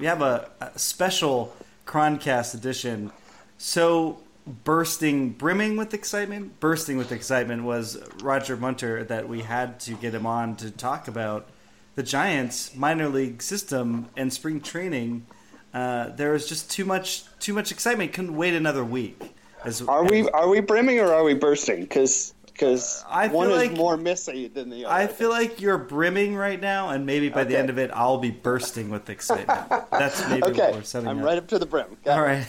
[0.00, 3.12] We have a, a special Chroncast edition.
[3.58, 4.18] So
[4.64, 10.14] bursting, brimming with excitement, bursting with excitement was Roger Munter that we had to get
[10.14, 11.48] him on to talk about
[11.96, 15.26] the Giants minor league system and spring training.
[15.74, 18.14] Uh, there was just too much, too much excitement.
[18.14, 19.34] Couldn't wait another week.
[19.66, 21.82] As, are we are we brimming or are we bursting?
[21.82, 24.94] Because because I one feel is like- more messy than the other.
[24.94, 28.18] I feel like you're brimming right now, and maybe by the end of it, I'll
[28.18, 29.70] be bursting with excitement.
[29.90, 31.24] That's maybe what we're setting I'm up.
[31.24, 31.96] right up to the brim.
[32.04, 32.46] Got All right.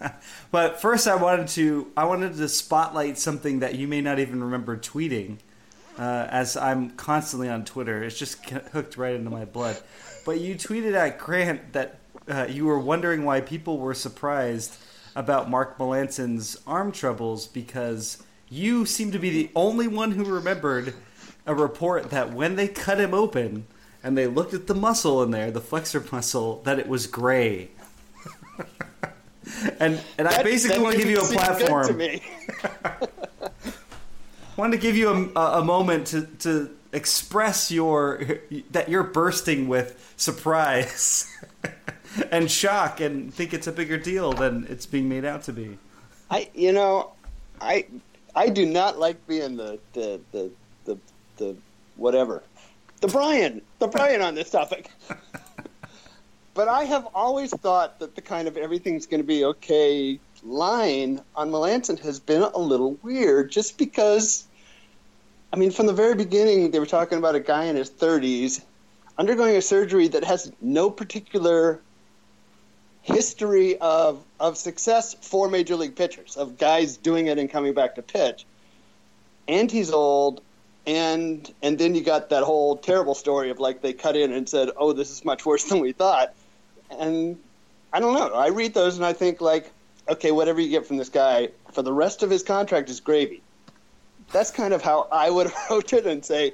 [0.50, 4.42] but first, I wanted to I wanted to spotlight something that you may not even
[4.42, 5.36] remember tweeting,
[5.98, 8.02] uh, as I'm constantly on Twitter.
[8.02, 8.42] It's just
[8.72, 9.78] hooked right into my blood.
[10.24, 14.78] But you tweeted at Grant that uh, you were wondering why people were surprised
[15.14, 20.94] about Mark Melancon's arm troubles because you seem to be the only one who remembered
[21.46, 23.66] a report that when they cut him open
[24.02, 27.70] and they looked at the muscle in there, the flexor muscle, that it was gray.
[29.80, 31.86] and and I basically want to give you a didn't seem good platform.
[31.86, 32.22] to me.
[34.56, 38.40] wanted to give you a, a, a moment to, to express your
[38.72, 41.32] that you're bursting with surprise
[42.30, 45.78] and shock and think it's a bigger deal than it's being made out to be.
[46.30, 47.12] I you know,
[47.60, 47.86] I
[48.40, 50.50] I do not like being the the the
[50.86, 50.98] the,
[51.36, 51.56] the
[51.96, 52.42] whatever.
[53.02, 53.60] The Brian.
[53.80, 54.90] The Brian on this topic.
[56.54, 61.50] but I have always thought that the kind of everything's gonna be okay line on
[61.50, 64.46] Melancon has been a little weird just because
[65.52, 68.64] I mean from the very beginning they were talking about a guy in his thirties
[69.18, 71.82] undergoing a surgery that has no particular
[73.10, 77.96] history of of success for major league pitchers of guys doing it and coming back
[77.96, 78.46] to pitch.
[79.48, 80.40] And he's old
[80.86, 84.48] and and then you got that whole terrible story of like they cut in and
[84.48, 86.34] said oh this is much worse than we thought.
[86.98, 87.38] And
[87.92, 88.34] i don't know.
[88.34, 89.70] I read those and i think like
[90.08, 93.42] okay whatever you get from this guy for the rest of his contract is gravy.
[94.32, 96.52] That's kind of how i would approach it and say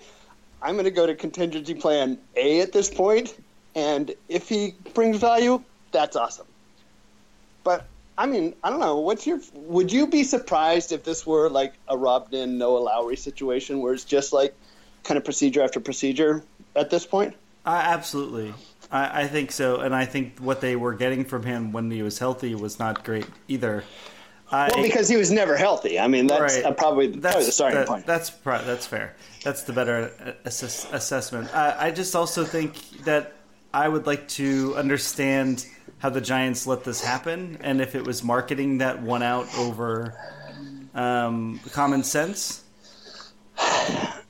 [0.63, 3.37] i'm going to go to contingency plan a at this point
[3.75, 5.63] and if he brings value
[5.99, 6.47] that's awesome
[7.65, 7.87] but
[8.19, 8.97] I mean, I don't know.
[9.01, 9.41] What's your?
[9.53, 13.93] Would you be surprised if this were like a Robb Nen, Noah Lowry situation, where
[13.93, 14.55] it's just like
[15.05, 16.43] kind of procedure after procedure
[16.75, 17.35] at this point?
[17.67, 18.55] Uh, absolutely.
[18.91, 19.81] I, I think so.
[19.81, 23.05] And I think what they were getting from him when he was healthy was not
[23.05, 23.85] great either.
[24.51, 25.99] Uh, Well, it- because he was never healthy.
[26.01, 26.65] I mean, that's Right.
[26.65, 28.07] uh, probably, probably the starting that- point.
[28.07, 29.15] That's that's fair.
[29.45, 31.55] That's the better uh, assess- assessment.
[31.55, 33.35] I, I just also think that
[33.75, 35.67] I would like to understand
[35.99, 40.15] how the Giants let this happen, and if it was marketing that won out over
[40.97, 42.65] um, common sense.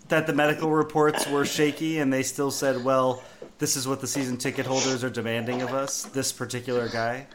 [0.08, 3.22] That the medical reports were shaky, and they still said, "Well,
[3.58, 7.26] this is what the season ticket holders are demanding of us." This particular guy.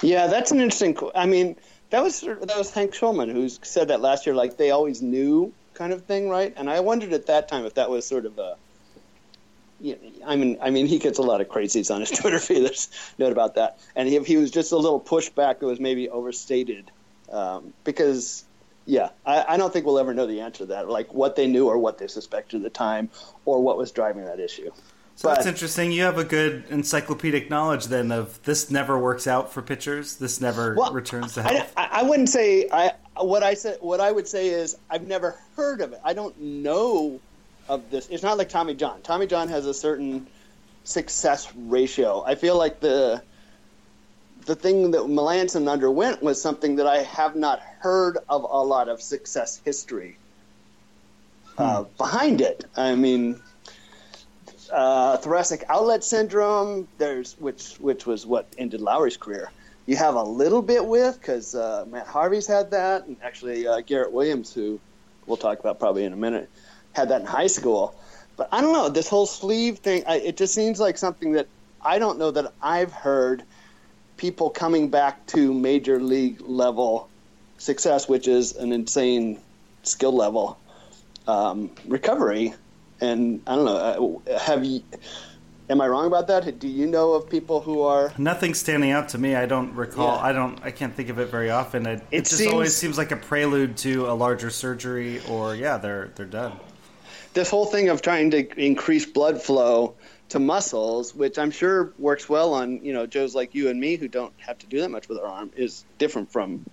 [0.00, 0.96] Yeah, that's an interesting.
[1.14, 1.56] I mean,
[1.90, 4.34] that was that was Hank Schulman who said that last year.
[4.34, 6.54] Like they always knew, kind of thing, right?
[6.56, 8.56] And I wondered at that time if that was sort of a.
[9.82, 12.64] Yeah, I mean, I mean, he gets a lot of crazies on his Twitter feed.
[12.64, 12.88] There's
[13.18, 13.80] no doubt about that.
[13.96, 16.90] And if he was just a little pushback that was maybe overstated,
[17.30, 18.44] um, because
[18.86, 21.48] yeah, I, I don't think we'll ever know the answer to that, like what they
[21.48, 23.10] knew or what they suspected at the time,
[23.44, 24.70] or what was driving that issue.
[25.16, 25.92] So that's interesting.
[25.92, 30.16] You have a good encyclopedic knowledge then of this never works out for pitchers.
[30.16, 31.72] This never Well, returns to health.
[31.76, 32.92] I, I wouldn't say I.
[33.16, 36.00] What I said, what I would say is, I've never heard of it.
[36.02, 37.20] I don't know
[37.68, 38.08] of this.
[38.08, 39.02] It's not like Tommy John.
[39.02, 40.26] Tommy John has a certain
[40.84, 42.22] success ratio.
[42.24, 43.22] I feel like the
[44.46, 48.88] the thing that Melancon underwent was something that I have not heard of a lot
[48.88, 50.16] of success history
[51.58, 52.64] uh, behind it.
[52.76, 53.40] I mean,
[54.72, 56.88] uh, thoracic outlet syndrome.
[56.98, 59.50] There's which which was what ended Lowry's career.
[59.86, 63.80] You have a little bit with because uh, Matt Harvey's had that, and actually uh,
[63.80, 64.80] Garrett Williams, who
[65.26, 66.48] we'll talk about probably in a minute,
[66.92, 67.94] had that in high school.
[68.36, 70.04] But I don't know this whole sleeve thing.
[70.06, 71.46] I, it just seems like something that
[71.84, 73.42] I don't know that I've heard
[74.16, 77.08] people coming back to major league level
[77.58, 79.40] success, which is an insane
[79.82, 80.58] skill level
[81.26, 82.54] um, recovery.
[83.00, 84.22] And I don't know.
[84.30, 84.82] uh, Have you?
[85.70, 86.58] Am I wrong about that?
[86.58, 88.12] Do you know of people who are?
[88.18, 89.34] Nothing standing out to me.
[89.34, 90.16] I don't recall.
[90.16, 90.22] Yeah.
[90.24, 90.58] I don't.
[90.62, 91.86] I can't think of it very often.
[91.86, 95.54] It, it, It just seems- always seems like a prelude to a larger surgery, or
[95.54, 96.52] yeah, they're they're done.
[97.34, 99.94] This whole thing of trying to increase blood flow
[100.30, 103.96] to muscles, which I'm sure works well on you know Joes like you and me
[103.96, 106.64] who don't have to do that much with our arm, is different from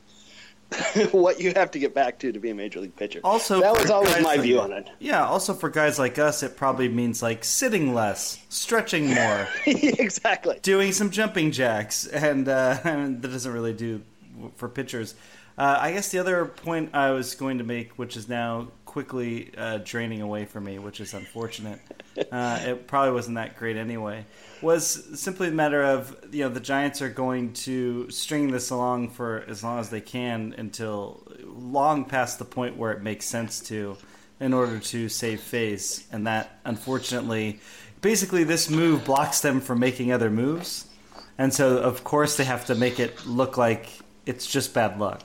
[1.12, 3.20] what you have to get back to to be a major league pitcher.
[3.24, 4.90] Also, that was always my like- view on it.
[5.00, 5.26] Yeah.
[5.26, 10.60] Also, for guys like us, it probably means like sitting less, stretching more, exactly.
[10.62, 14.02] doing some jumping jacks, and uh, that doesn't really do
[14.56, 15.16] for pitchers.
[15.58, 19.52] Uh, I guess the other point I was going to make, which is now quickly
[19.56, 21.80] uh, draining away from me, which is unfortunate.
[22.32, 24.26] Uh, it probably wasn't that great anyway.
[24.64, 29.12] Was simply a matter of you know the Giants are going to string this along
[29.12, 33.60] for as long as they can until long past the point where it makes sense
[33.70, 33.96] to,
[34.40, 37.60] in order to save face, and that unfortunately,
[38.02, 40.88] basically this move blocks them from making other moves,
[41.38, 43.88] and so of course they have to make it look like
[44.26, 45.22] it's just bad luck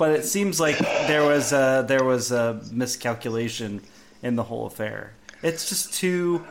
[0.00, 3.82] but it seems like there was a, there was a miscalculation
[4.22, 5.12] in the whole affair.
[5.42, 6.42] It's just too.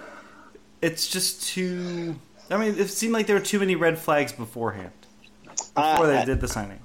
[0.83, 2.15] It's just too.
[2.51, 4.91] I mean, it seemed like there were too many red flags beforehand
[5.75, 6.79] before they I- did the signing.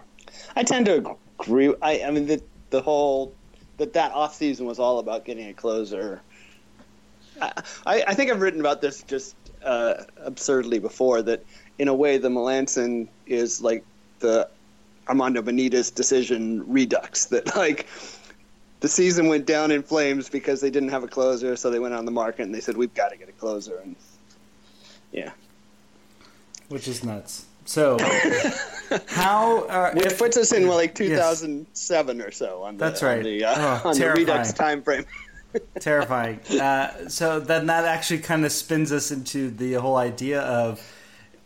[0.57, 1.75] I tend to agree.
[1.83, 2.41] I, I mean, the,
[2.71, 3.35] the whole
[3.77, 6.23] that that off season was all about getting a closer.
[7.43, 7.53] I,
[7.85, 11.21] I I think I've written about this just uh, absurdly before.
[11.21, 11.45] That
[11.79, 13.85] in a way, the Melancon is like
[14.21, 14.49] the
[15.09, 17.27] Armando Benitez decision redux.
[17.27, 17.87] That like
[18.81, 21.95] the season went down in flames because they didn't have a closer, so they went
[21.95, 23.79] on the market and they said we've got to get a closer.
[23.79, 23.97] And
[25.13, 25.31] yeah,
[26.69, 27.47] which is nuts.
[27.67, 27.97] So,
[29.07, 31.41] how uh, if- puts us in well, like Yes.
[31.41, 33.23] 2007 or so on the That's on right.
[33.25, 35.07] the, uh, Oh, on the redux time frame.
[35.81, 36.41] terrifying.
[36.61, 40.79] Uh, so then that actually kind of spins us into the whole idea of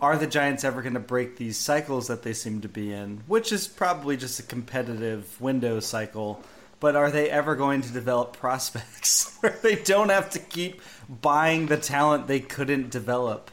[0.00, 3.22] are the Giants ever going to break these cycles that they seem to be in,
[3.26, 6.42] which is probably just a competitive window cycle.
[6.80, 11.66] But are they ever going to develop prospects where they don't have to keep buying
[11.66, 13.50] the talent they couldn't develop?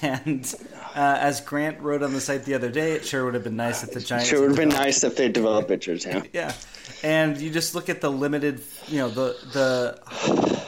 [0.00, 0.54] And
[0.94, 3.56] uh, as Grant wrote on the site the other day, it sure would have been
[3.56, 4.28] nice if the Giants.
[4.28, 6.06] Sure, would have been nice if they developed pitchers.
[6.06, 6.22] Yeah.
[6.32, 6.54] yeah,
[7.02, 10.62] and you just look at the limited, you know, the the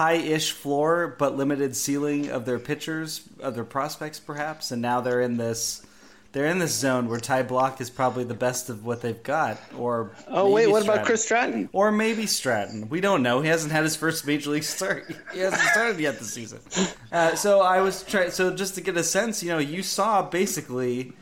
[0.00, 5.20] high-ish floor but limited ceiling of their pitchers, of their prospects, perhaps, and now they're
[5.20, 5.84] in this.
[6.32, 9.58] They're in this zone where Ty Blach is probably the best of what they've got,
[9.76, 11.00] or Oh wait, what Stratton.
[11.00, 11.68] about Chris Stratton?
[11.72, 12.88] Or maybe Stratton.
[12.88, 13.42] We don't know.
[13.42, 15.12] He hasn't had his first major league start.
[15.34, 16.60] He hasn't started yet this season.
[17.12, 18.30] Uh, so I was trying.
[18.30, 21.12] So just to get a sense, you know, you saw basically,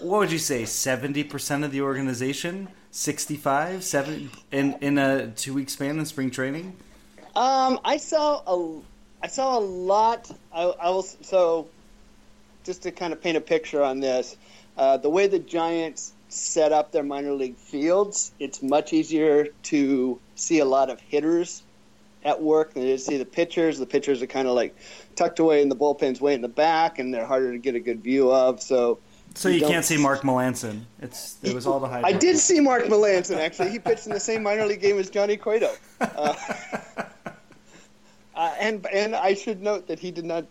[0.00, 5.52] what would you say, seventy percent of the organization, 65, 70 in in a two
[5.52, 6.74] week span in spring training.
[7.36, 8.80] Um, I saw a,
[9.22, 10.30] I saw a lot.
[10.52, 11.68] I, I will so,
[12.64, 14.36] just to kind of paint a picture on this,
[14.78, 20.18] uh, the way the Giants set up their minor league fields, it's much easier to
[20.34, 21.62] see a lot of hitters
[22.24, 23.78] at work than it is to see the pitchers.
[23.78, 24.74] The pitchers are kind of like
[25.14, 27.80] tucked away in the bullpens, way in the back, and they're harder to get a
[27.80, 28.62] good view of.
[28.62, 28.98] So.
[29.34, 30.84] So you don't- can't see Mark Melancon.
[31.02, 32.06] It's it was all the hype.
[32.06, 33.68] I did see Mark Melancon actually.
[33.68, 35.70] He pitched in the same minor league game as Johnny Cueto.
[36.00, 36.34] Uh,
[38.36, 40.44] uh, and and I should note that he did not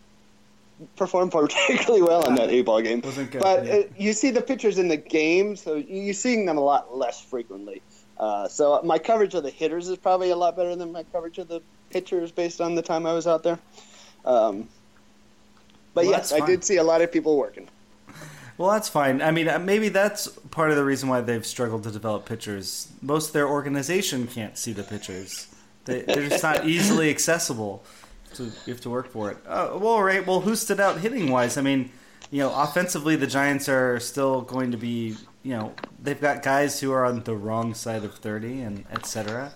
[0.96, 3.00] perform particularly well in that A ball game.
[3.00, 3.74] Good, but yeah.
[3.74, 7.22] uh, you see the pitchers in the game, so you're seeing them a lot less
[7.22, 7.82] frequently.
[8.18, 11.38] Uh, so my coverage of the hitters is probably a lot better than my coverage
[11.38, 13.60] of the pitchers based on the time I was out there.
[14.24, 14.68] Um,
[15.94, 17.70] but Well, yes, I did see a lot of people working.
[18.58, 19.22] Well, that's fine.
[19.22, 22.88] I mean, uh, maybe that's part of the reason why they've struggled to develop pitchers.
[23.02, 25.48] Most of their organization can't see the pitchers.
[25.86, 27.84] They, they're just not easily accessible.
[28.34, 29.38] So you have to work for it.
[29.48, 30.26] Uh, well, right.
[30.26, 31.58] Well, who stood out hitting wise?
[31.58, 31.92] I mean,
[32.32, 35.16] you know, offensively, the Giants are still going to be.
[35.44, 39.06] You know, they've got guys who are on the wrong side of thirty, and et
[39.06, 39.54] cetera.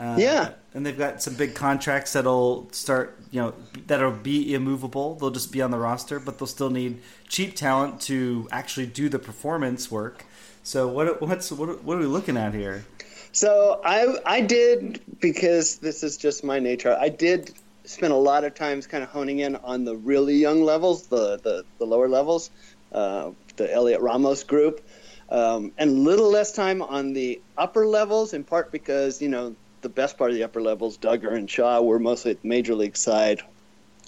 [0.00, 0.50] Uh, Yeah.
[0.74, 3.54] and they've got some big contracts that'll start, you know,
[3.86, 5.14] that'll be immovable.
[5.16, 9.08] They'll just be on the roster, but they'll still need cheap talent to actually do
[9.08, 10.24] the performance work.
[10.62, 12.84] So what what's what, what are we looking at here?
[13.32, 16.96] So I I did because this is just my nature.
[16.98, 17.52] I did
[17.84, 21.38] spend a lot of times kind of honing in on the really young levels, the
[21.38, 22.50] the, the lower levels,
[22.92, 24.80] uh, the Heliot Ramos group,
[25.28, 28.34] um, and little less time on the upper levels.
[28.34, 31.80] In part because you know the best part of the upper levels, Duggar and Shaw,
[31.80, 33.42] were mostly at the major league side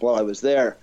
[0.00, 0.76] while I was there.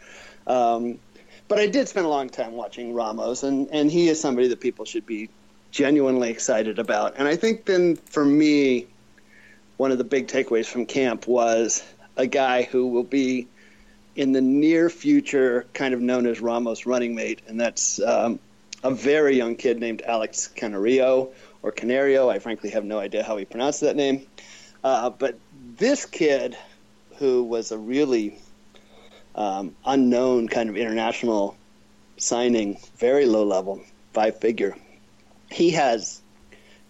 [0.46, 1.00] Um,
[1.48, 4.60] but I did spend a long time watching Ramos, and, and he is somebody that
[4.60, 5.30] people should be
[5.78, 7.14] genuinely excited about.
[7.18, 8.88] And I think then for me,
[9.78, 11.84] one of the big takeaways from camp was
[12.16, 13.48] a guy who will be
[14.16, 18.40] in the near future, kind of known as Ramos' running mate, and that's um,
[18.84, 21.30] a very young kid named Alex Canario
[21.62, 22.28] or Canario.
[22.28, 24.26] I frankly have no idea how he pronounced that name.
[24.84, 25.38] Uh, but
[25.78, 26.58] this kid,
[27.20, 28.40] who was a really
[29.36, 31.56] um, unknown kind of international
[32.18, 33.80] signing, very low level,
[34.14, 34.76] five figure,
[35.50, 36.22] he has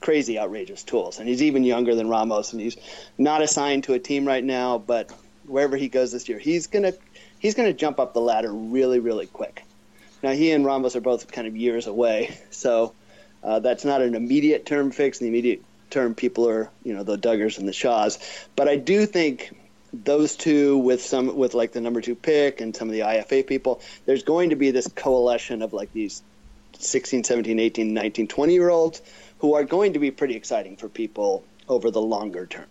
[0.02, 1.20] crazy, outrageous tools.
[1.20, 2.78] And he's even younger than Ramos, and he's
[3.18, 5.12] not assigned to a team right now, but
[5.46, 6.94] wherever he goes this year, he's gonna
[7.40, 9.64] he's gonna jump up the ladder really, really quick.
[10.24, 12.94] Now he and Ramos are both kind of years away, so
[13.44, 15.20] uh, that's not an immediate term fix.
[15.20, 18.20] The immediate term people are you know the Duggars and the Shaws,
[18.56, 19.56] but I do think
[19.94, 23.48] those two with some with like the number two pick and some of the IFA
[23.48, 26.22] people, there's going to be this coalition of like these
[26.80, 29.02] 16, 17, 18, 19, 20 year olds
[29.40, 32.68] who are going to be pretty exciting for people over the longer term.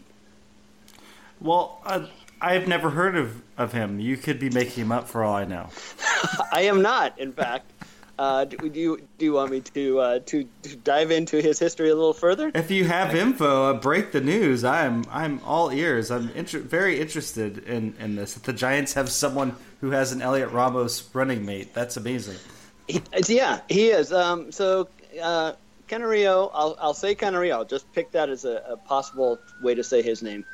[1.40, 2.06] Well, uh,
[2.40, 4.00] I've never heard of, of him.
[4.00, 5.68] You could be making him up for all I know.
[6.52, 7.72] I am not, in fact.
[8.18, 11.58] Uh, do, do, you do you want me to, uh, to, to dive into his
[11.58, 12.50] history a little further?
[12.54, 14.64] If you have info, uh, break the news.
[14.64, 16.10] I'm I'm all ears.
[16.10, 18.38] I'm inter- very interested in, in this.
[18.38, 22.38] If the Giants have someone who has an Heliot Ramos running mate, that's amazing.
[22.88, 24.12] He, yeah, he is.
[24.12, 24.88] Um, so
[25.20, 25.52] uh,
[25.88, 27.56] Canario, I'll, I'll say Canario.
[27.56, 30.44] I'll just pick that as a, a possible way to say his name.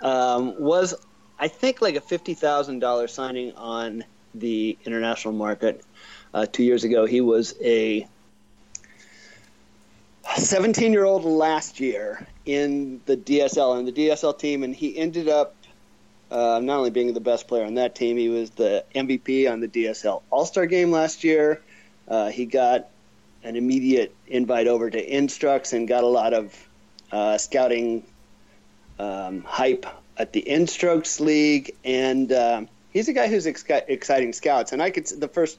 [0.00, 0.94] Um, was
[1.38, 5.82] I think like a fifty thousand dollars signing on the international market
[6.34, 7.06] uh, two years ago.
[7.06, 8.06] He was a
[10.36, 15.28] seventeen year old last year in the DSL and the DSL team, and he ended
[15.28, 15.54] up
[16.30, 19.60] uh, not only being the best player on that team, he was the MVP on
[19.60, 21.62] the DSL All Star game last year.
[22.08, 22.88] Uh, he got
[23.42, 26.68] an immediate invite over to Instructs and got a lot of
[27.12, 28.04] uh, scouting
[28.98, 29.86] um, hype
[30.16, 31.74] at the Instructs League.
[31.84, 34.72] And uh, he's a guy who's ex- exciting scouts.
[34.72, 35.58] And I could the first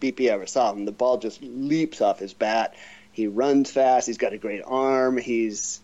[0.00, 2.74] BP I ever saw him, the ball just leaps off his bat.
[3.12, 4.06] He runs fast.
[4.06, 5.16] He's got a great arm.
[5.16, 5.80] He's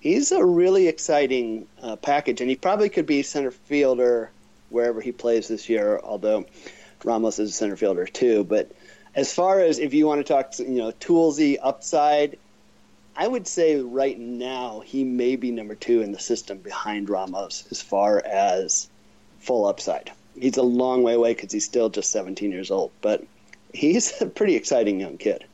[0.00, 4.30] he's a really exciting uh, package, and he probably could be center fielder
[4.70, 6.00] wherever he plays this year.
[6.02, 6.46] Although
[7.04, 8.72] Ramos is a center fielder too, but
[9.14, 12.38] as far as if you want to talk, you know, toolsy upside,
[13.16, 17.64] I would say right now he may be number two in the system behind Ramos
[17.70, 18.88] as far as
[19.38, 20.10] full upside.
[20.38, 23.24] He's a long way away because he's still just 17 years old, but
[23.72, 25.44] he's a pretty exciting young kid.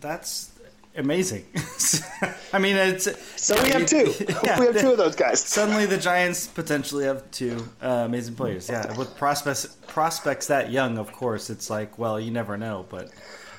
[0.00, 0.50] That's
[0.96, 1.44] amazing.
[2.52, 3.08] I mean, it's
[3.40, 4.12] so we have two.
[4.44, 5.40] Yeah, we have two of those guys.
[5.40, 8.68] Suddenly, the Giants potentially have two uh, amazing players.
[8.68, 12.86] Yeah, with prospects prospects that young, of course, it's like, well, you never know.
[12.88, 13.10] But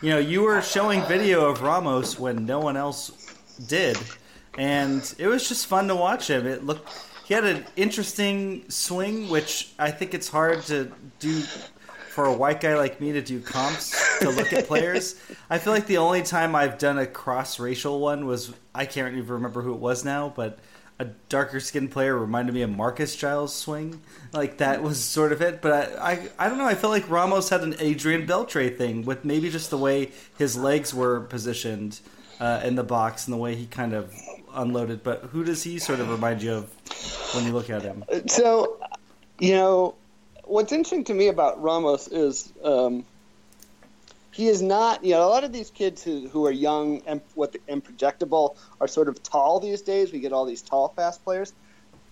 [0.02, 3.12] you know, you were showing video of Ramos when no one else
[3.68, 3.98] did,
[4.58, 6.46] and it was just fun to watch him.
[6.46, 6.90] It looked
[7.26, 11.42] he had an interesting swing, which I think it's hard to do
[12.16, 15.20] for a white guy like me to do comps to look at players.
[15.50, 19.14] I feel like the only time I've done a cross racial one was I can't
[19.16, 20.58] even remember who it was now, but
[20.98, 24.00] a darker skinned player reminded me of Marcus Giles' swing.
[24.32, 25.62] Like that was sort of it.
[25.62, 26.66] But I, I, I don't know.
[26.66, 30.56] I felt like Ramos had an Adrian Beltre thing with maybe just the way his
[30.56, 32.00] legs were positioned
[32.40, 34.16] uh, in the box and the way he kind of
[34.54, 35.04] unloaded.
[35.04, 38.06] But who does he sort of remind you of when you look at him?
[38.28, 38.80] So,
[39.38, 39.96] you know,
[40.48, 43.06] what's interesting to me about Ramos is um,
[44.32, 45.04] he is not.
[45.04, 47.84] You know, a lot of these kids who, who are young and what the, and
[47.84, 50.12] projectable are sort of tall these days.
[50.12, 51.54] We get all these tall, fast players,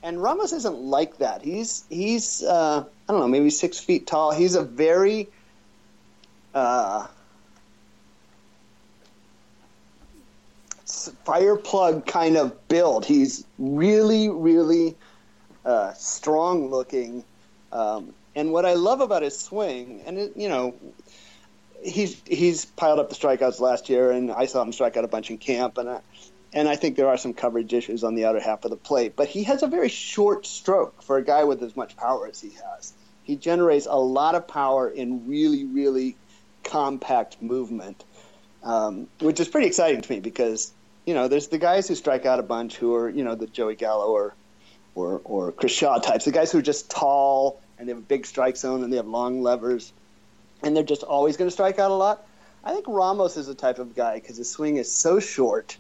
[0.02, 1.42] and Ramos isn't like that.
[1.42, 4.32] He's he's uh, I don't know, maybe six feet tall.
[4.32, 5.28] He's a very
[6.54, 7.08] uh,
[11.26, 13.06] fire plug kind of build.
[13.06, 14.96] He's really, really
[15.66, 17.24] uh, strong looking.
[17.72, 20.76] Um, and what I love about his swing, and it, you know,
[21.84, 25.08] he's he's piled up the strikeouts last year, and I saw him strike out a
[25.08, 26.00] bunch in camp, and I,
[26.52, 29.16] and I think there are some coverage issues on the outer half of the plate.
[29.16, 32.40] But he has a very short stroke for a guy with as much power as
[32.40, 32.94] he has.
[33.24, 36.16] He generates a lot of power in really, really
[36.64, 38.04] compact movement,
[38.64, 40.72] um, which is pretty exciting to me because
[41.06, 43.48] you know there's the guys who strike out a bunch who are you know the
[43.48, 44.34] Joey Gallo or
[44.96, 48.06] or or Chris Shaw types, the guys who are just tall and they have a
[48.06, 49.92] big strike zone and they have long levers,
[50.62, 52.26] and they're just always going to strike out a lot.
[52.64, 55.78] I think Ramos is the type of guy because his swing is so short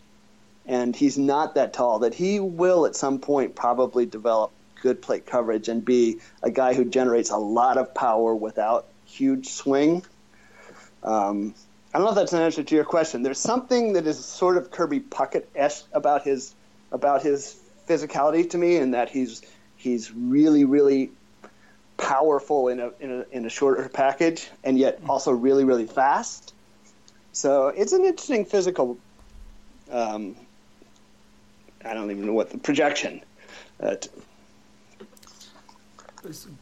[0.66, 5.26] and he's not that tall that he will at some point probably develop good plate
[5.26, 10.04] coverage and be a guy who generates a lot of power without huge swing.
[11.04, 11.54] Um,
[11.94, 13.24] I don't know if that's an answer to your question.
[13.24, 15.46] There's something that is sort of Kirby Puckett
[15.94, 16.54] about his
[16.92, 17.56] about his
[17.88, 19.42] physicality to me, and that he's
[19.78, 21.12] he's really really
[22.04, 26.54] powerful in a, in a in a shorter package, and yet also really really fast.
[27.32, 28.98] So it's an interesting physical.
[29.92, 30.36] Um,
[31.86, 33.22] I don't even know what the projection.
[33.80, 33.96] Uh,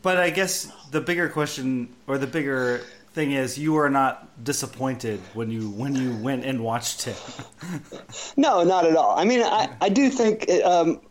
[0.01, 2.81] but I guess the bigger question or the bigger
[3.13, 7.21] thing is you are not disappointed when you when you went and watched it.
[8.37, 9.17] no, not at all.
[9.17, 11.01] I mean, I, I do think um,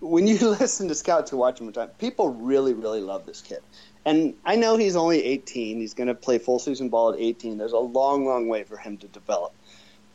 [0.00, 3.60] when you listen to scouts who watch him, time, people really really love this kid.
[4.04, 5.78] And I know he's only 18.
[5.78, 7.58] He's going to play full season ball at 18.
[7.58, 9.52] There's a long, long way for him to develop.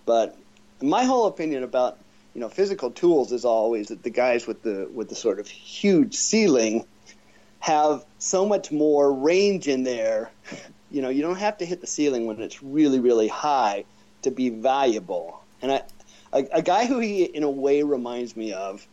[0.08, 0.36] But
[0.82, 1.98] my whole opinion about
[2.34, 5.48] you know physical tools is always that the guys with the with the sort of
[5.48, 6.86] huge ceiling
[7.60, 10.32] have so much more range in there.
[10.92, 13.84] You know, you don't have to hit the ceiling when it's really, really high
[14.22, 15.42] to be valuable.
[15.62, 15.82] And I,
[16.32, 18.88] a, a guy who he, in a way, reminds me of,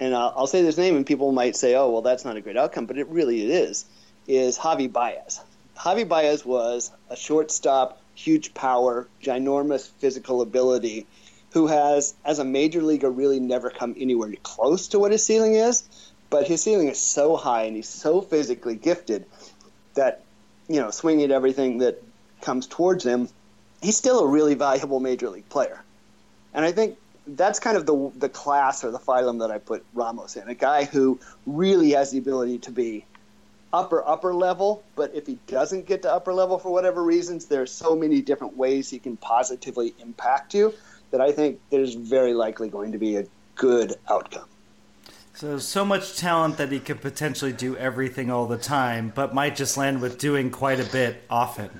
[0.00, 2.40] and I'll, I'll say this name, and people might say, "Oh, well, that's not a
[2.40, 3.84] great outcome," but it really it is.
[4.26, 5.40] Is Javi Baez?
[5.76, 11.06] Javi Baez was a shortstop, huge power, ginormous physical ability,
[11.52, 15.54] who has, as a major leaguer, really never come anywhere close to what his ceiling
[15.54, 15.84] is
[16.30, 19.26] but his ceiling is so high and he's so physically gifted
[19.94, 20.22] that
[20.68, 22.02] you know swinging at everything that
[22.42, 23.28] comes towards him,
[23.82, 25.82] he's still a really valuable major league player.
[26.54, 26.98] And I think
[27.36, 30.48] that's kind of the the class or the phylum that I put Ramos in.
[30.48, 33.04] A guy who really has the ability to be
[33.72, 37.70] upper upper level, but if he doesn't get to upper level for whatever reasons, there's
[37.70, 40.72] so many different ways he can positively impact you
[41.10, 44.48] that I think there's very likely going to be a good outcome.
[45.34, 49.54] So so much talent that he could potentially do everything all the time, but might
[49.54, 51.70] just land with doing quite a bit often.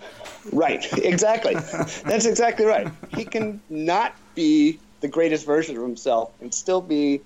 [0.53, 1.55] Right, exactly.
[2.05, 2.89] That's exactly right.
[3.15, 7.21] He can not be the greatest version of himself and still be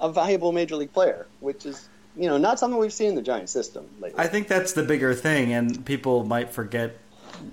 [0.00, 3.22] a valuable major league player, which is you know not something we've seen in the
[3.22, 4.18] Giant system lately.
[4.18, 6.96] I think that's the bigger thing, and people might forget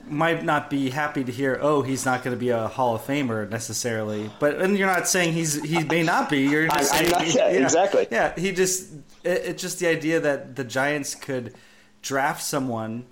[0.08, 3.02] might not be happy to hear, oh, he's not going to be a Hall of
[3.02, 4.30] Famer necessarily.
[4.40, 6.42] But and you're not saying he's he may not be.
[6.42, 8.08] You're just I, saying, not, yeah, yeah, exactly.
[8.12, 8.94] Yeah, he just
[9.24, 11.54] it, it's just the idea that the Giants could
[12.02, 13.06] draft someone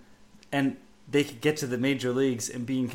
[0.51, 0.77] and
[1.11, 2.87] they could get to the major leagues and being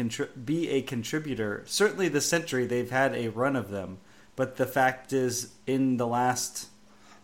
[0.45, 1.63] be a contributor.
[1.67, 3.99] Certainly, the century they've had a run of them,
[4.37, 6.69] but the fact is, in the last,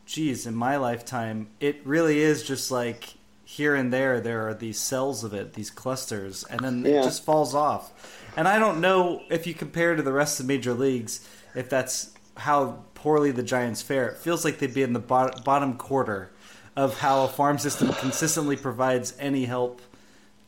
[0.07, 4.79] geez, in my lifetime, it really is just like here and there there are these
[4.79, 7.01] cells of it, these clusters, and then yeah.
[7.01, 8.17] it just falls off.
[8.37, 11.69] And I don't know if you compare to the rest of the major leagues if
[11.69, 14.09] that's how poorly the Giants fare.
[14.09, 16.31] It feels like they'd be in the bottom quarter
[16.77, 19.83] of how a farm system consistently provides any help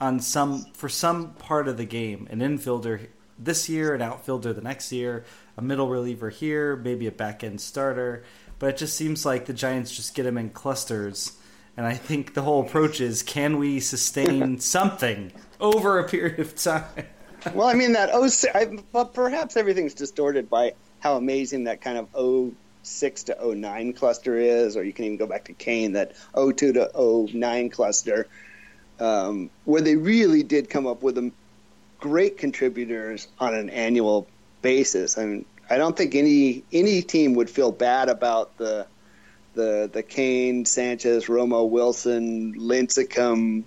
[0.03, 2.27] on some for some part of the game.
[2.31, 5.25] An infielder this year, an outfielder the next year,
[5.57, 8.25] a middle reliever here, maybe a back end starter.
[8.59, 11.39] But it just seems like the Giants just get them in clusters
[11.77, 16.55] and I think the whole approach is can we sustain something over a period of
[16.55, 16.85] time?
[17.55, 21.99] well, I mean, that oh, I, well, perhaps everything's distorted by how amazing that kind
[21.99, 26.13] of 06 to 09 cluster is, or you can even go back to Kane, that
[26.37, 28.29] 02 to 09 cluster,
[29.01, 31.33] um, where they really did come up with them
[32.01, 34.27] great contributors on an annual
[34.61, 35.17] basis.
[35.17, 38.87] I mean, I don't think any any team would feel bad about the
[39.55, 43.65] the the Kane, Sanchez, Romo, Wilson, Lincecum,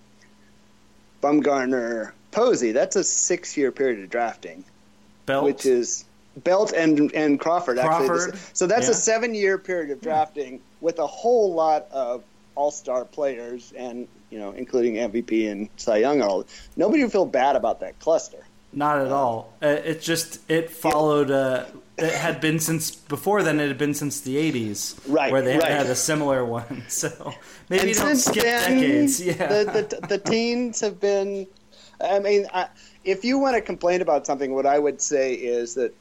[1.21, 2.71] Bumgarner, Posey.
[2.71, 4.63] That's a six year period of drafting,
[5.25, 5.45] Belt.
[5.45, 6.05] which is
[6.37, 7.77] Belt and and Crawford.
[7.77, 8.29] Crawford.
[8.29, 8.91] Actually, so that's yeah.
[8.91, 12.23] a seven year period of drafting with a whole lot of
[12.55, 16.21] all star players and you know including MVP and Cy Young.
[16.21, 18.45] All nobody would feel bad about that cluster.
[18.73, 19.53] Not at all.
[19.61, 21.31] Uh, it just it followed.
[21.31, 21.65] Uh,
[21.97, 23.59] it had been since before then.
[23.59, 25.31] It had been since the '80s, right?
[25.31, 25.71] Where they right.
[25.71, 26.83] had a similar one.
[26.89, 27.33] So
[27.69, 29.21] maybe and don't skip then, decades.
[29.21, 31.47] Yeah, the, the, the teens have been.
[32.01, 32.67] I mean, I,
[33.05, 35.95] if you want to complain about something, what I would say is that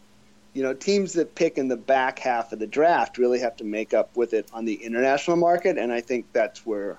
[0.54, 3.64] you know teams that pick in the back half of the draft really have to
[3.64, 6.98] make up with it on the international market, and I think that's where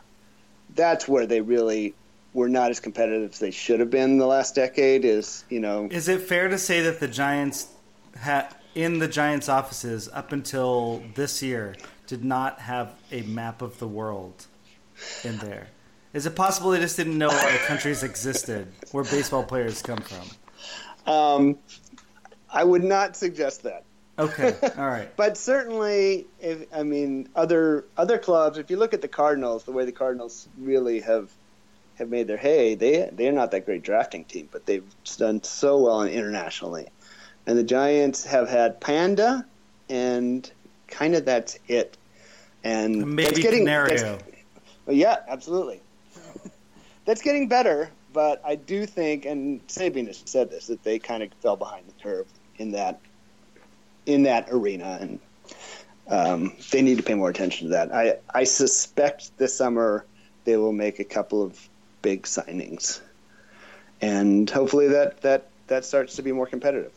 [0.76, 1.96] that's where they really
[2.34, 5.06] were not as competitive as they should have been the last decade.
[5.06, 7.68] Is you know, is it fair to say that the Giants
[8.16, 11.76] had in the Giants offices up until this year
[12.08, 14.46] did not have a map of the world
[15.24, 15.68] in there?
[16.14, 21.14] Is it possible they just didn't know other countries existed where baseball players come from?
[21.14, 21.58] Um,
[22.56, 23.84] I would not suggest that.
[24.18, 25.14] Okay, all right.
[25.18, 29.74] but certainly, if I mean other other clubs, if you look at the Cardinals, the
[29.74, 31.30] way the Cardinals really have
[31.96, 34.86] have made their hay, they they're not that great drafting team, but they've
[35.18, 36.88] done so well internationally.
[37.46, 39.46] And the Giants have had Panda,
[39.90, 40.50] and
[40.88, 41.98] kind of that's it.
[42.64, 44.18] And maybe that's getting, Canario.
[44.86, 45.82] well, yeah, absolutely.
[47.06, 47.92] that's getting better.
[48.14, 51.86] But I do think, and Sabean has said this, that they kind of fell behind
[51.86, 52.26] the curve
[52.58, 53.00] in that
[54.06, 55.20] in that arena, and
[56.08, 57.94] um, they need to pay more attention to that.
[57.94, 60.06] I I suspect this summer
[60.44, 61.70] they will make a couple of
[62.02, 63.02] big signings,
[64.02, 66.92] and hopefully that that that starts to be more competitive.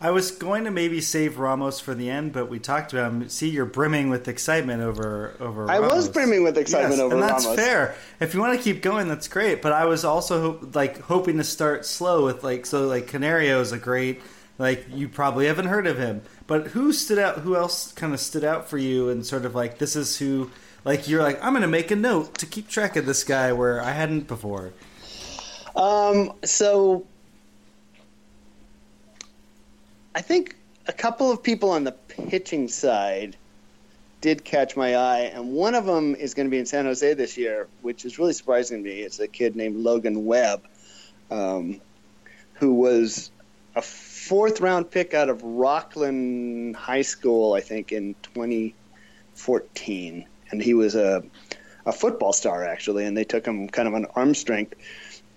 [0.00, 3.28] I was going to maybe save Ramos for the end, but we talked about him.
[3.28, 5.68] See, you're brimming with excitement over over.
[5.68, 5.94] I Ramos.
[5.94, 7.58] was brimming with excitement yes, over and that's Ramos.
[7.58, 7.96] fair.
[8.20, 9.60] If you want to keep going, that's great.
[9.60, 13.72] But I was also like hoping to start slow with like so like Canario is
[13.72, 14.22] a great
[14.58, 17.38] like you probably haven't heard of him, but who stood out?
[17.38, 20.50] Who else kind of stood out for you and sort of like this is who
[20.84, 23.52] like you're like I'm going to make a note to keep track of this guy
[23.52, 24.72] where I hadn't before.
[25.76, 27.06] Um, so
[30.14, 30.56] I think
[30.88, 33.36] a couple of people on the pitching side
[34.20, 37.14] did catch my eye, and one of them is going to be in San Jose
[37.14, 39.00] this year, which is really surprising to me.
[39.00, 40.62] It's a kid named Logan Webb,
[41.30, 41.80] um,
[42.54, 43.30] who was
[43.76, 43.82] a
[44.18, 50.94] fourth round pick out of Rocklin High School, I think, in 2014, and he was
[50.94, 51.22] a
[51.86, 54.74] a football star actually, and they took him kind of on arm strength.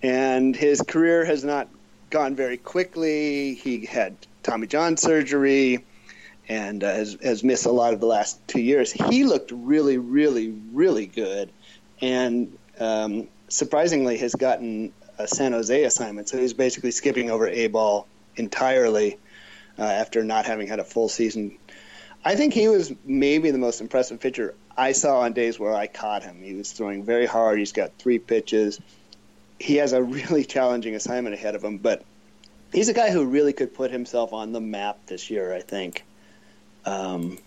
[0.04, 1.70] And his career has not
[2.10, 3.54] gone very quickly.
[3.54, 5.86] He had Tommy John surgery
[6.50, 8.92] and uh, has, has missed a lot of the last two years.
[8.92, 11.52] He looked really, really, really good,
[12.02, 16.28] and um, surprisingly has gotten a San Jose assignment.
[16.28, 19.18] So he's basically skipping over A ball entirely
[19.78, 21.58] uh, after not having had a full season.
[22.24, 25.88] I think he was maybe the most impressive pitcher I saw on days where I
[25.88, 26.42] caught him.
[26.42, 27.60] He was throwing very hard.
[27.60, 28.80] He's got three pitches.
[29.60, 32.04] He has a really challenging assignment ahead of him, but
[32.72, 36.04] he's a guy who really could put himself on the map this year, I think.
[36.86, 37.38] Um,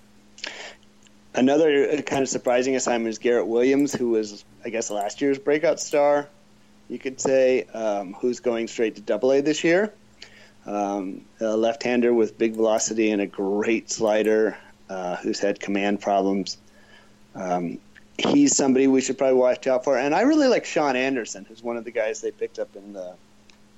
[1.35, 5.81] another kind of surprising assignment is Garrett Williams, who was, I guess, last year's breakout
[5.81, 6.29] star,
[6.89, 9.93] you could say, um, who's going straight to Double A this year.
[10.67, 14.57] Um, a left-hander with big velocity and a great slider,
[14.89, 16.57] uh, who's had command problems.
[17.35, 17.79] Um,
[18.17, 19.99] he's somebody we should probably watch out for.
[19.99, 22.93] And I really like Shaun Anderson, who's one of the guys they picked up in
[22.93, 23.15] the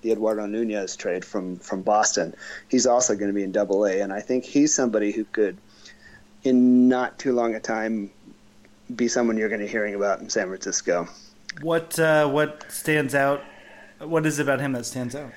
[0.03, 2.35] the Eduardo Nunez trade from from Boston.
[2.69, 5.57] He's also going to be in Double A, and I think he's somebody who could,
[6.45, 8.11] in not too long a time,
[8.95, 11.09] be someone you're going to be hearing about in San Francisco.
[11.63, 13.43] What uh, what stands out?
[13.99, 15.33] What is it about him that stands out?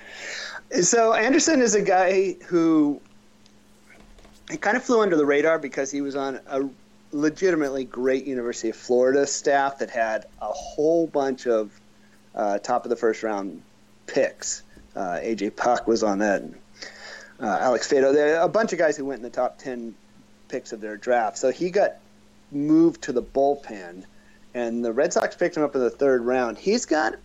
[0.82, 3.01] So Anderson is a guy who
[4.49, 6.69] he kind of flew under the radar because he was on a
[7.12, 11.71] legitimately great University of Florida staff that had a whole bunch of
[12.36, 13.62] uh, top of the first round
[14.05, 14.63] picks.
[14.95, 16.41] Uh, AJ Puk was on that.
[16.41, 16.55] And,
[17.39, 19.95] uh, Alex Faedo, There a bunch of guys who went in the top ten
[20.49, 21.38] picks of their draft.
[21.38, 21.95] So he got
[22.51, 24.03] moved to the bullpen,
[24.53, 26.58] and the Red Sox picked him up in the third round.
[26.58, 27.15] He's got.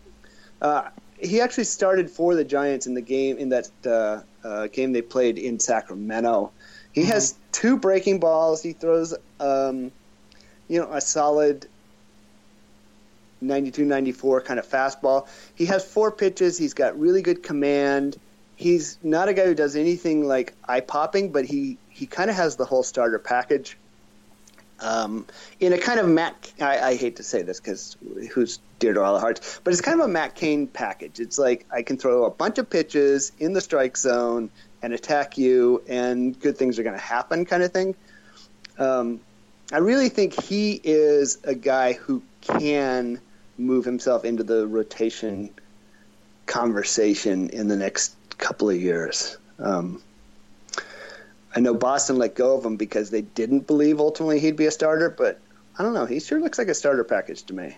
[0.62, 4.92] Uh, he actually started for the Giants in the game in that uh, uh, game
[4.92, 6.52] they played in Sacramento.
[6.92, 7.10] He mm-hmm.
[7.10, 8.62] has two breaking balls.
[8.62, 9.90] He throws, um,
[10.68, 11.66] you know, a solid
[13.40, 15.28] 92 94 kind of fastball.
[15.54, 16.58] He has four pitches.
[16.58, 18.16] He's got really good command.
[18.56, 22.36] He's not a guy who does anything like eye popping, but he, he kind of
[22.36, 23.76] has the whole starter package.
[24.80, 25.26] Um,
[25.60, 27.96] in a kind of Matt, I, I hate to say this because
[28.32, 31.20] who's dear to all the hearts, but it's kind of a Matt Cain package.
[31.20, 34.50] It's like I can throw a bunch of pitches in the strike zone
[34.82, 37.94] and attack you, and good things are going to happen, kind of thing.
[38.78, 39.20] Um,
[39.72, 43.20] I really think he is a guy who can
[43.56, 45.50] move himself into the rotation
[46.46, 49.38] conversation in the next couple of years.
[49.58, 50.02] Um,
[51.54, 54.70] I know Boston let go of him because they didn't believe ultimately he'd be a
[54.70, 55.40] starter, but
[55.78, 56.06] I don't know.
[56.06, 57.76] He sure looks like a starter package to me.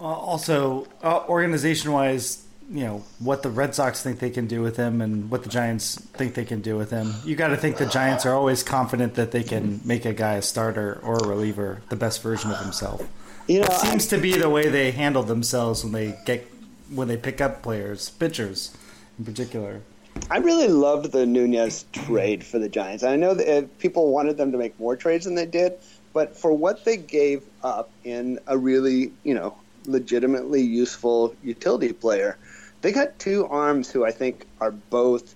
[0.00, 4.62] Uh, also, uh, organization wise, you know what the Red Sox think they can do
[4.62, 7.14] with him, and what the Giants think they can do with him.
[7.24, 10.34] You got to think the Giants are always confident that they can make a guy
[10.34, 13.06] a starter or a reliever, the best version of himself.
[13.46, 16.48] You know, it seems to be the way they handle themselves when they get
[16.90, 18.76] when they pick up players, pitchers
[19.18, 19.82] in particular.
[20.30, 23.02] I really loved the Nunez trade for the Giants.
[23.04, 25.74] I know that uh, people wanted them to make more trades than they did,
[26.12, 29.56] but for what they gave up in a really, you know,
[29.86, 32.38] legitimately useful utility player,
[32.80, 35.34] they got two arms who I think are both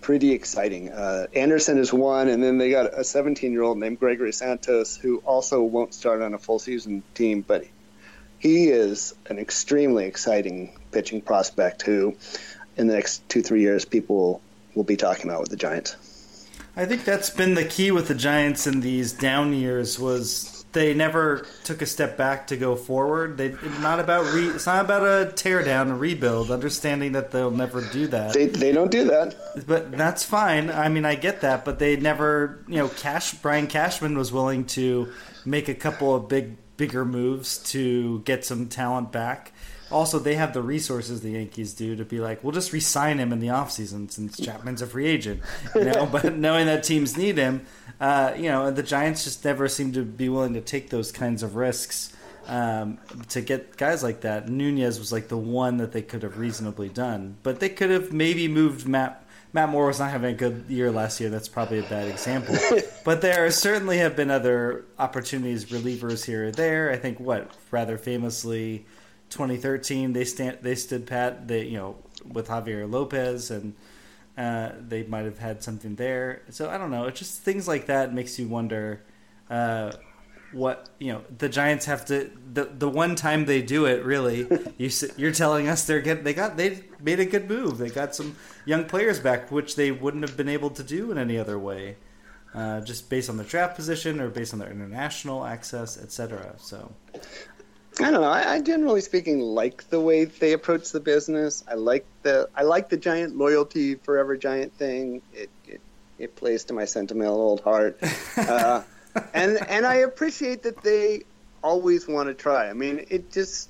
[0.00, 0.90] pretty exciting.
[0.90, 4.96] Uh, Anderson is one, and then they got a 17 year old named Gregory Santos
[4.96, 7.64] who also won't start on a full season team, but
[8.38, 12.14] he is an extremely exciting pitching prospect who
[12.76, 14.40] in the next two three years people
[14.74, 15.96] will be talking about with the Giants.
[16.76, 20.92] I think that's been the key with the Giants in these down years was they
[20.92, 23.38] never took a step back to go forward.
[23.38, 26.50] They it's not about re, it's not about a tear down, a rebuild.
[26.50, 28.34] Understanding that they'll never do that.
[28.34, 29.36] They they don't do that.
[29.66, 30.70] But that's fine.
[30.70, 34.64] I mean, I get that, but they never, you know, Cash Brian Cashman was willing
[34.66, 35.12] to
[35.44, 39.52] make a couple of big bigger moves to get some talent back.
[39.90, 43.32] Also, they have the resources the Yankees do to be like, we'll just re-sign him
[43.32, 45.42] in the offseason since Chapman's a free agent,
[45.74, 46.06] you know.
[46.12, 47.64] but knowing that teams need him,
[48.00, 51.42] uh, you know, the Giants just never seem to be willing to take those kinds
[51.42, 52.14] of risks
[52.46, 54.48] um, to get guys like that.
[54.48, 58.12] Nunez was like the one that they could have reasonably done, but they could have
[58.12, 59.23] maybe moved Matt.
[59.54, 61.30] Matt Moore was not having a good year last year.
[61.30, 62.56] That's probably a bad example.
[63.04, 66.90] but there certainly have been other opportunities, relievers here or there.
[66.90, 68.84] I think what rather famously,
[69.30, 71.46] 2013 they stand they stood pat.
[71.46, 71.96] They you know
[72.28, 73.74] with Javier Lopez and
[74.36, 76.42] uh, they might have had something there.
[76.50, 77.04] So I don't know.
[77.04, 79.04] It's just things like that makes you wonder.
[79.48, 79.92] Uh,
[80.54, 84.46] what you know the Giants have to the the one time they do it really
[84.78, 88.14] you you're telling us they're get they got they made a good move they got
[88.14, 91.58] some young players back which they wouldn't have been able to do in any other
[91.58, 91.96] way
[92.54, 96.92] uh, just based on their draft position or based on their international access etc so
[98.00, 98.24] I don't know.
[98.24, 101.62] I, I generally speaking like the way they approach the business.
[101.68, 105.22] I like the I like the giant loyalty forever giant thing.
[105.32, 105.80] It it,
[106.18, 107.98] it plays to my sentimental old heart.
[108.36, 108.82] Uh,
[109.34, 111.22] and and I appreciate that they
[111.62, 112.68] always want to try.
[112.68, 113.68] I mean, it just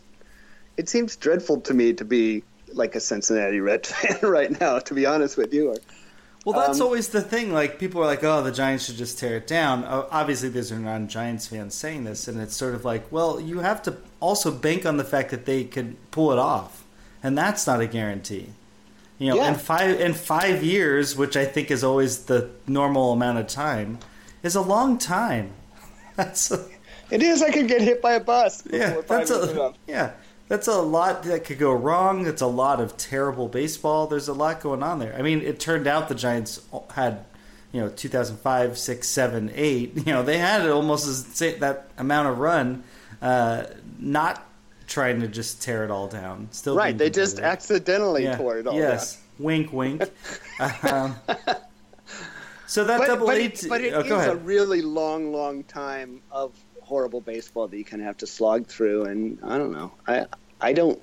[0.76, 4.78] it seems dreadful to me to be like a Cincinnati Red fan right now.
[4.78, 5.74] To be honest with you,
[6.44, 7.52] well, that's um, always the thing.
[7.52, 10.70] Like people are like, "Oh, the Giants should just tear it down." Uh, obviously, there's
[10.70, 14.50] are non-Giants fans saying this, and it's sort of like, well, you have to also
[14.50, 16.85] bank on the fact that they could pull it off,
[17.22, 18.48] and that's not a guarantee.
[19.18, 19.48] You know, yeah.
[19.48, 23.98] in five in five years, which I think is always the normal amount of time,
[24.44, 25.52] is a long time.
[26.16, 26.64] That's a,
[27.11, 27.42] it is.
[27.42, 28.62] I could get hit by a bus.
[28.70, 30.12] Yeah, that's a yeah.
[30.48, 32.26] That's a lot that could go wrong.
[32.26, 34.07] It's a lot of terrible baseball.
[34.07, 35.14] There's a lot going on there.
[35.16, 37.24] I mean, it turned out the Giants had,
[37.72, 39.92] you know, 2005, 6, 7, 8.
[40.07, 42.85] You know, they had almost as that amount of run,
[43.22, 43.64] uh,
[43.98, 44.46] not
[44.87, 46.48] trying to just tear it all down.
[46.50, 46.96] Still right.
[46.96, 48.37] They just accidentally yeah.
[48.37, 49.14] tore it all yes.
[49.14, 49.22] down.
[49.38, 50.02] Wink, wink.
[50.83, 51.16] um,
[52.66, 53.62] so that but, double but eight.
[53.62, 57.85] It, but it oh, is a really long, long time of horrible baseball that you
[57.85, 59.05] kind of have to slog through.
[59.05, 59.92] And I don't know.
[60.07, 60.27] I
[60.61, 61.00] I don't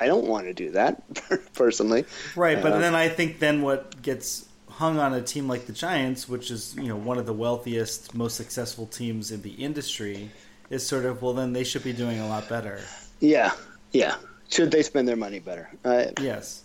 [0.00, 1.02] I don't want to do that
[1.54, 2.04] personally.
[2.34, 5.72] Right, but uh, then I think then what gets hung on a team like the
[5.72, 10.30] Giants, which is you know one of the wealthiest, most successful teams in the industry,
[10.70, 12.80] is sort of well then they should be doing a lot better.
[13.20, 13.52] Yeah,
[13.92, 14.16] yeah.
[14.48, 15.70] Should they spend their money better?
[15.84, 16.64] Uh, yes.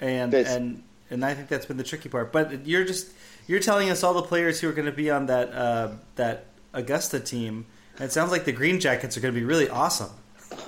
[0.00, 2.32] And and and I think that's been the tricky part.
[2.32, 3.12] But you're just
[3.46, 6.46] you're telling us all the players who are going to be on that uh, that
[6.72, 7.66] Augusta team.
[7.96, 10.10] And it sounds like the Green Jackets are going to be really awesome.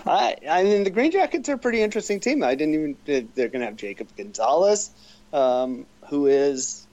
[0.07, 2.43] I, I mean, the Green Jackets are a pretty interesting team.
[2.43, 2.97] I didn't even.
[3.35, 4.91] They're going to have Jacob Gonzalez,
[5.33, 6.87] um, who is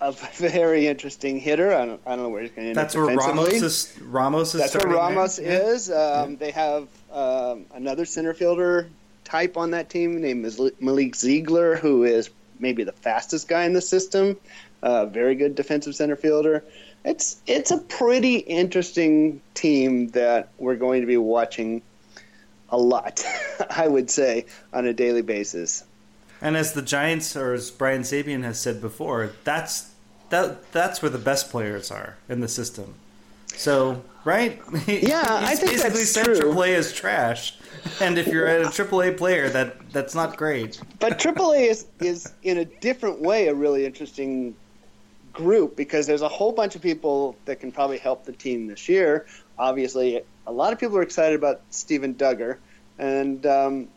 [0.00, 1.74] a very interesting hitter.
[1.74, 3.98] I don't, I don't know where he's going to end That's where Ramos is.
[4.00, 4.60] Ramos is.
[4.60, 5.72] That's where Ramos there.
[5.72, 5.90] is.
[5.90, 5.96] Um,
[6.32, 6.36] yeah.
[6.38, 8.88] They have um, another center fielder
[9.28, 13.80] type on that team named Malique Ziegler, who is maybe the fastest guy in the
[13.80, 14.36] system.
[14.82, 16.64] Uh, very good defensive center fielder
[17.04, 21.82] it's it's a pretty interesting team that we're going to be watching
[22.70, 23.24] a lot,
[23.70, 25.84] I would say, on a daily basis.
[26.40, 29.90] And as the Giants, or as Brian Sabean has said before, that's
[30.30, 32.94] that that's where the best players are in the system.
[33.54, 34.60] So, right?
[34.86, 36.52] Yeah, I think basically that's true.
[36.52, 37.57] AAA is trash,
[38.00, 40.80] and if you're a AAA player, that that's not great.
[40.98, 44.54] But AAA is is in a different way a really interesting
[45.32, 48.88] group because there's a whole bunch of people that can probably help the team this
[48.88, 49.26] year.
[49.58, 52.58] Obviously, a lot of people are excited about Steven Duggar,
[52.98, 53.88] and um,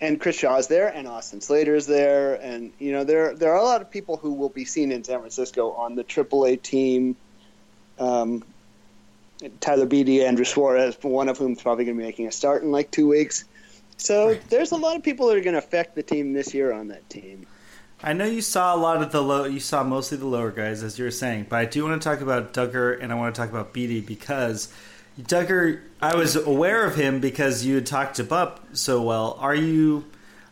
[0.00, 3.58] and Chris Shaw's there, and Austin Slater is there, and you know there there are
[3.58, 7.16] a lot of people who will be seen in San Francisco on the AAA team.
[7.98, 8.44] Um,
[9.60, 12.62] Tyler Beede, Andrew Suarez, one of whom is probably going to be making a start
[12.62, 13.44] in like two weeks.
[13.96, 14.50] So right.
[14.50, 16.88] there's a lot of people that are going to affect the team this year on
[16.88, 17.46] that team.
[18.02, 19.44] I know you saw a lot of the low.
[19.44, 22.06] You saw mostly the lower guys, as you were saying, but I do want to
[22.06, 24.72] talk about Duggar and I want to talk about Beede because
[25.20, 25.80] Duggar.
[26.02, 29.38] I was aware of him because you had talked him up so well.
[29.40, 30.04] Are you?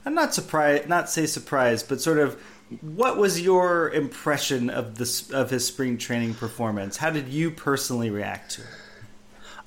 [0.06, 0.88] I'm not surprised.
[0.88, 2.40] Not say surprised, but sort of.
[2.80, 6.96] What was your impression of this of his spring training performance?
[6.96, 8.68] How did you personally react to it?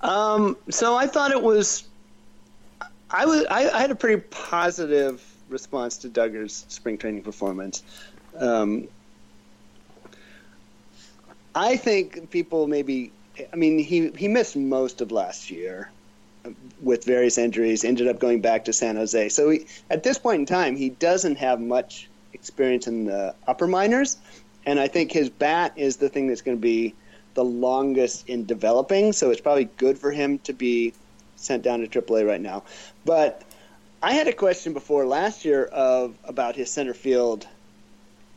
[0.08, 1.84] Um, so I thought it was.
[3.10, 3.46] I was.
[3.50, 7.84] I, I had a pretty positive response to Duggar's spring training performance.
[8.38, 8.88] Um,
[11.54, 13.12] I think people maybe
[13.52, 15.92] I mean, he he missed most of last year
[16.82, 17.84] with various injuries.
[17.84, 19.30] Ended up going back to San Jose.
[19.30, 23.68] So he, at this point in time, he doesn't have much experience in the upper
[23.68, 24.18] minors,
[24.66, 26.94] and I think his bat is the thing that's going to be
[27.36, 29.14] the longest in developing.
[29.14, 30.94] So it's probably good for him to be
[31.36, 32.64] sent down to AAA right now.
[33.06, 33.44] But
[34.02, 37.48] I had a question before last year of about his center field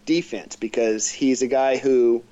[0.05, 2.23] defense because he's a guy who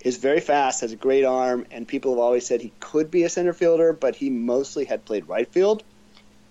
[0.00, 3.24] is very fast, has a great arm, and people have always said he could be
[3.24, 5.82] a center fielder, but he mostly had played right field.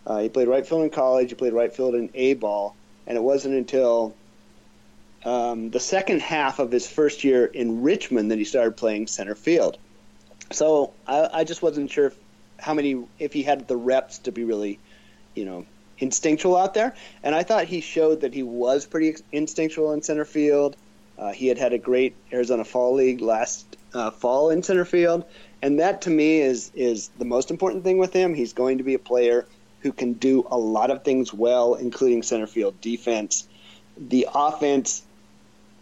[0.05, 1.29] Uh, he played right field in college.
[1.29, 2.75] He played right field in A ball,
[3.07, 4.13] and it wasn't until
[5.25, 9.35] um, the second half of his first year in Richmond that he started playing center
[9.35, 9.77] field.
[10.51, 12.15] So I, I just wasn't sure if,
[12.59, 14.79] how many if he had the reps to be really,
[15.33, 15.65] you know,
[15.97, 16.95] instinctual out there.
[17.23, 20.77] And I thought he showed that he was pretty instinctual in center field.
[21.17, 25.23] Uh, he had had a great Arizona Fall League last uh, fall in center field,
[25.61, 28.33] and that to me is is the most important thing with him.
[28.33, 29.47] He's going to be a player
[29.79, 33.47] who can do a lot of things well, including center field defense.
[33.97, 35.03] The offense,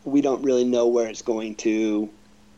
[0.05, 2.09] we don't really know where it's going to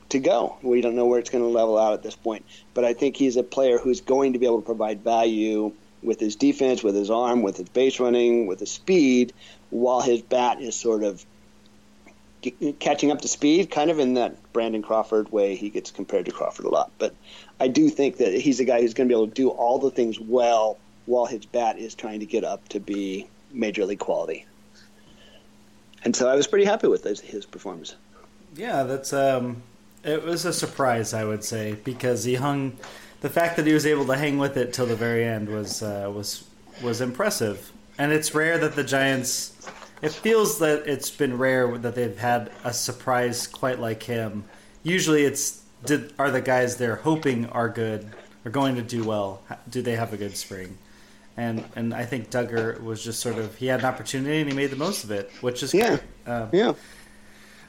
[0.10, 0.58] to go.
[0.62, 2.46] We don't know where it's going to level out at this point.
[2.74, 6.20] But I think he's a player who's going to be able to provide value with
[6.20, 9.34] his defense, with his arm, with his base running, with his speed,
[9.72, 11.26] while his bat is sort of
[12.80, 15.56] catching up to speed, kind of in that Brandon Crawford way.
[15.56, 17.16] He gets compared to Crawford a lot, but
[17.60, 19.80] I do think that he's a guy who's going to be able to do all
[19.80, 20.78] the things well
[21.08, 24.46] while his bat is trying to get up to be major league quality.
[26.06, 27.96] And so I was pretty happy with his, his performance.
[28.56, 29.64] Yeah, that's um,
[30.04, 32.78] it was a surprise, I would say, because he hung.
[33.22, 35.82] The fact that he was able to hang with it till the very end was
[35.82, 36.46] uh, was
[36.82, 39.52] was impressive, and it's rare that the Giants
[40.02, 44.44] it feels that it's been rare that they've had a surprise quite like him.
[44.84, 48.12] Usually, it's did, are the guys they're hoping are good
[48.46, 49.42] are going to do well.
[49.70, 50.78] Do they have a good spring?
[51.38, 54.56] And and I think Duggar was just sort of he had an opportunity and he
[54.56, 56.74] made the most of it, which is yeah, um, yeah.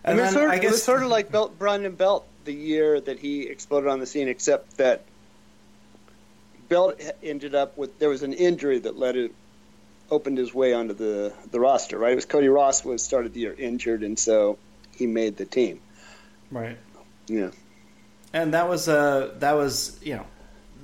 [0.05, 2.27] And I, then, sort of, I guess it was sort of like Belt, Brandon Belt
[2.45, 5.03] the year that he exploded on the scene, except that
[6.69, 9.33] Belt ended up with there was an injury that led it
[10.11, 11.99] opened his way onto the the roster.
[11.99, 14.59] Right, it was Cody Ross was started the year injured, and so
[14.97, 15.81] he made the team.
[16.51, 16.79] right.
[17.29, 17.51] Yeah,
[18.33, 20.27] And that was uh that was you know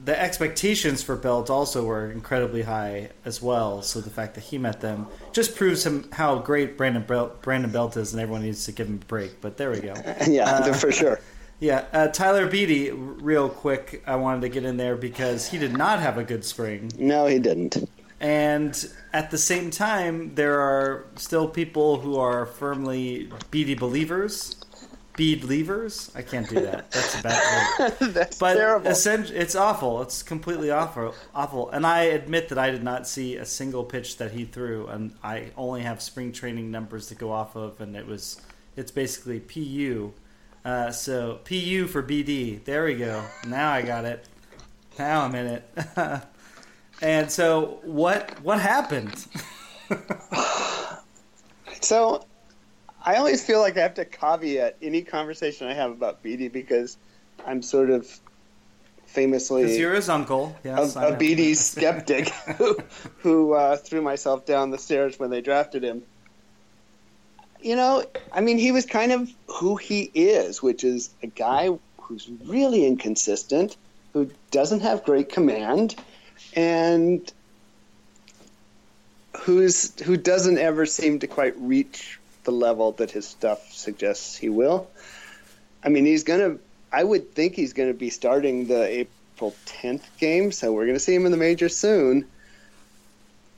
[0.05, 3.83] the expectations for Belt also were incredibly high as well.
[3.83, 7.71] So the fact that he met them just proves him how great Brandon Belt Brandon
[7.71, 9.41] Belt is, and everyone needs to give him a break.
[9.41, 9.95] But there we go.
[10.27, 11.21] yeah, Uh, for sure.
[11.61, 15.73] Yeah, uh, Tyler Beede, real quick, I wanted to get in there because he did
[15.79, 16.91] not have a good spring.
[16.99, 17.89] No, he didn't.
[18.19, 24.57] And at the same time, there are still people who are firmly Beede believers.
[25.17, 26.11] Bead levers.
[26.15, 26.91] I can't do that.
[26.91, 27.97] That's a bad word.
[28.15, 28.89] That's But terrible.
[28.91, 30.01] it's awful.
[30.03, 31.15] It's completely awful.
[31.35, 31.71] Awful.
[31.71, 35.15] And I admit that I did not see a single pitch that he threw, and
[35.23, 38.41] I only have spring training numbers to go off of, and it was
[38.77, 40.13] it's basically PU.
[40.65, 42.65] Uh, so PU for BD.
[42.65, 43.23] There we go.
[43.47, 44.25] Now I got it.
[44.99, 45.69] Now I'm in it.
[47.03, 49.27] and so what what happened?
[51.81, 52.25] So
[53.05, 56.97] I always feel like I have to caveat any conversation I have about Beede because
[57.47, 58.09] I'm sort of
[59.07, 60.57] famously Because you're his uncle.
[60.65, 61.17] Yes, a, a.
[61.17, 62.79] Beede skeptic who,
[63.19, 66.03] who uh, threw myself down the stairs when they drafted him.
[67.61, 71.71] You know, I mean, he was kind of who he is, which is a guy
[72.01, 73.77] who's really inconsistent,
[74.13, 75.95] who doesn't have great command,
[76.55, 77.33] and
[79.37, 84.49] who's who doesn't ever seem to quite reach the level that his stuff suggests he
[84.49, 84.89] will.
[85.83, 86.59] I mean, he's gonna.
[86.93, 90.97] I would think he's going to be starting the April 10th game, so we're going
[90.97, 92.27] to see him in the major soon.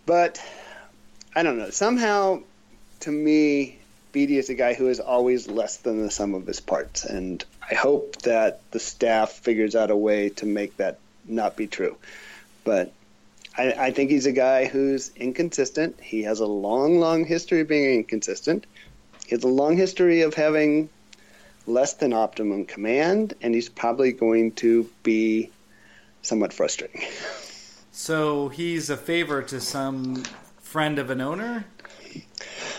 [0.07, 0.41] But
[1.35, 1.71] I don't know.
[1.71, 2.43] Somehow,
[3.01, 3.79] to me,
[4.13, 7.45] Beede is a guy who is always less than the sum of his parts, and
[7.69, 11.97] I hope that the staff figures out a way to make that not be true.
[12.63, 12.93] But
[13.57, 16.01] I, I think he's a guy who's inconsistent.
[16.01, 18.67] He has a long, long history of being inconsistent.
[19.27, 20.89] He has a long history of having
[21.67, 25.51] less than optimum command, and he's probably going to be
[26.23, 27.03] somewhat frustrating.
[27.93, 30.25] So he's a favor to some
[30.59, 31.65] friend of an owner.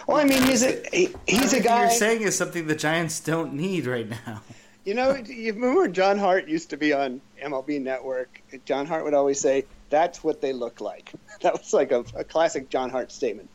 [0.08, 1.82] Well, I mean, he's a he, he's a guy.
[1.82, 4.42] you're saying is something the Giants don't need right now.
[4.84, 8.40] You know, you remember John Hart used to be on MLB Network.
[8.66, 11.12] John Hart would always say, "That's what they look like."
[11.42, 13.50] That was like a, a classic John Hart statement.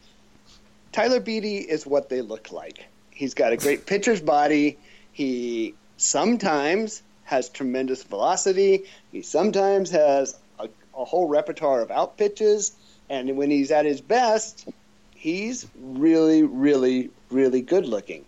[0.92, 2.84] Tyler Beede is what they look like.
[3.10, 4.78] He's got a great pitcher's body.
[5.12, 8.84] He sometimes has tremendous velocity.
[9.12, 12.72] He sometimes has a, a whole repertoire of out pitches,
[13.08, 14.68] and when he's at his best,
[15.14, 18.24] he's really, really, really good looking.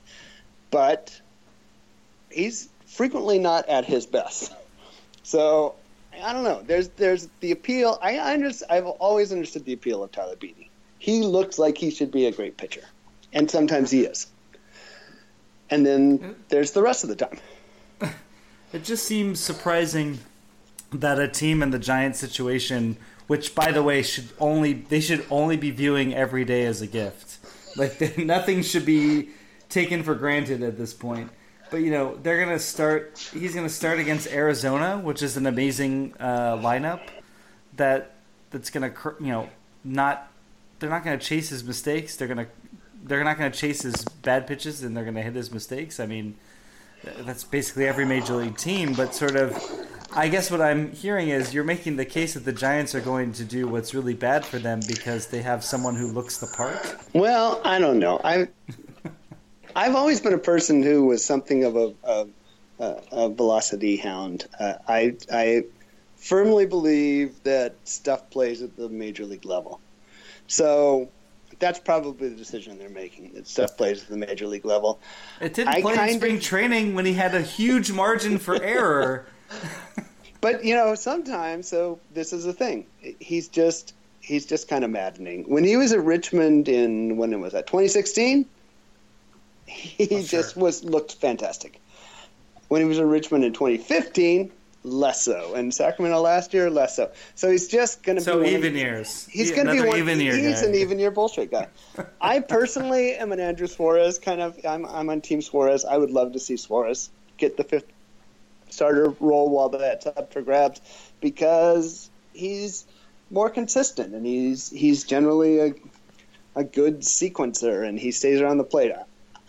[0.71, 1.21] But
[2.31, 4.53] he's frequently not at his best.
[5.25, 5.77] So
[6.21, 6.63] I don't know.
[6.63, 7.99] There's there's the appeal.
[8.03, 10.69] I, I just I've always understood the appeal of Tyler Beede.
[10.99, 12.83] He looks like he should be a great pitcher,
[13.33, 14.27] and sometimes he is.
[15.71, 17.39] And then there's the rest of the time.
[18.73, 20.21] It just seems surprising
[20.93, 22.97] that a team in the Giant situation,
[23.27, 26.87] which by the way should only they should only be viewing every day as a
[26.87, 27.39] gift.
[27.77, 29.29] Like nothing should be
[29.69, 31.31] taken for granted at this point.
[31.73, 33.19] But you know they're gonna start.
[33.33, 37.01] He's gonna start against Arizona, which is an amazing uh, lineup.
[37.79, 38.15] That
[38.51, 39.49] that's gonna you know
[39.83, 40.31] not.
[40.79, 42.15] They're not gonna chase his mistakes.
[42.17, 42.47] They're gonna
[43.03, 45.99] they're not gonna chase his bad pitches, and they're gonna hit his mistakes.
[45.99, 46.37] I mean,
[47.21, 48.93] that's basically every major league team.
[48.93, 49.59] But sort of,
[50.13, 53.33] I guess what I'm hearing is you're making the case that the Giants are going
[53.33, 56.97] to do what's really bad for them because they have someone who looks the part.
[57.15, 58.21] Well, I don't know.
[58.23, 58.49] I
[59.75, 64.47] I've always been a person who was something of a, a, a velocity hound.
[64.59, 65.65] Uh, I, I
[66.17, 69.81] firmly believe that stuff plays at the major league level.
[70.47, 71.09] So
[71.59, 73.33] that's probably the decision they're making.
[73.35, 75.01] That stuff plays at the major league level.
[75.41, 78.61] It didn't I play in spring of, training when he had a huge margin for
[78.63, 79.27] error.
[80.41, 82.87] but you know, sometimes so this is the thing.
[83.21, 85.45] He's just he's just kind of maddening.
[85.49, 88.47] When he was at Richmond in when it was that 2016
[89.67, 91.81] he oh, just was looked fantastic.
[92.69, 94.51] When he was in Richmond in 2015,
[94.85, 97.11] less so, and Sacramento last year, less so.
[97.35, 99.27] So he's just going to so be even years.
[99.27, 99.99] He's going to be one.
[99.99, 100.69] Even year he's guy.
[100.69, 101.69] an even year bullshit guy.
[102.21, 104.59] I personally am an Andrew Suarez kind of.
[104.65, 105.85] I'm I'm on Team Suarez.
[105.85, 107.87] I would love to see Suarez get the fifth
[108.71, 110.81] starter role while that's up for grabs
[111.21, 112.87] because he's
[113.31, 115.75] more consistent and he's he's generally a
[116.55, 118.93] a good sequencer and he stays around the plate.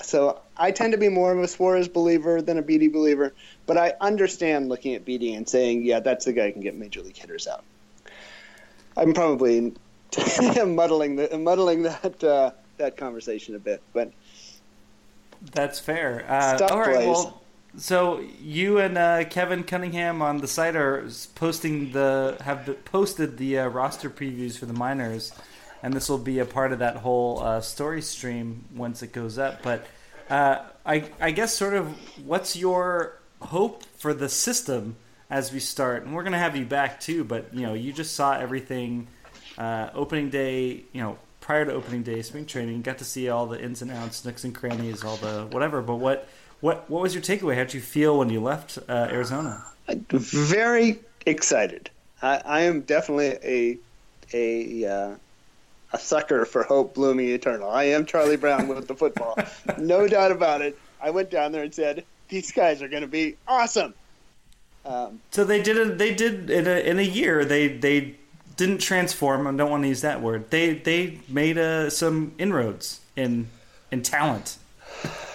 [0.03, 3.33] So I tend to be more of a Suarez believer than a Beede believer,
[3.65, 6.75] but I understand looking at Beede and saying, yeah, that's the guy who can get
[6.75, 7.63] major league hitters out.
[8.95, 9.73] I'm probably
[10.65, 14.11] muddling the muddling that uh, that conversation a bit, but
[15.51, 16.25] that's fair.
[16.29, 17.07] Uh, all right, plays.
[17.07, 17.41] well,
[17.77, 23.37] so you and uh, Kevin Cunningham on the site are posting the have the, posted
[23.37, 25.33] the uh, roster previews for the minors
[25.83, 29.37] and this will be a part of that whole uh, story stream once it goes
[29.37, 29.61] up.
[29.61, 29.85] But
[30.29, 31.87] uh, I, I guess sort of
[32.25, 34.95] what's your hope for the system
[35.29, 36.03] as we start?
[36.03, 37.25] And we're going to have you back too.
[37.25, 39.07] But you know, you just saw everything
[39.57, 40.85] uh, opening day.
[40.93, 43.91] You know, prior to opening day, spring training, got to see all the ins and
[43.91, 45.81] outs, nooks and crannies, all the whatever.
[45.81, 46.29] But what
[46.61, 47.55] what what was your takeaway?
[47.55, 49.65] How did you feel when you left uh, Arizona?
[50.09, 51.89] Very excited.
[52.21, 53.77] I, I am definitely a
[54.33, 55.15] a uh,
[55.93, 57.69] a sucker for hope blooming eternal.
[57.69, 59.37] I am Charlie Brown with the football,
[59.77, 60.77] no doubt about it.
[61.01, 63.93] I went down there and said, "These guys are going to be awesome."
[64.85, 65.77] Um, so they did.
[65.77, 67.45] A, they did in a, in a year.
[67.45, 68.15] They they
[68.57, 69.47] didn't transform.
[69.47, 70.49] I don't want to use that word.
[70.49, 73.47] They they made uh, some inroads in
[73.91, 74.57] in talent.